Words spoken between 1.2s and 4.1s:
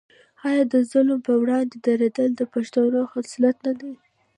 پر وړاندې دریدل د پښتون خصلت نه دی؟